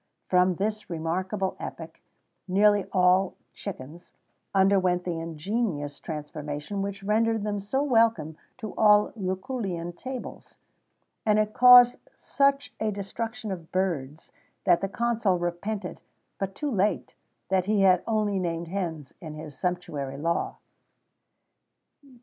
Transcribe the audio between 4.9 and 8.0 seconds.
the ingenious transformation which rendered them so